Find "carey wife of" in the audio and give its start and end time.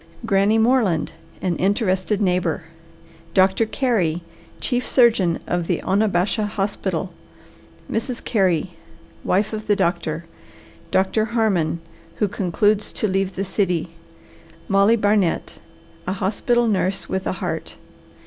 8.23-9.67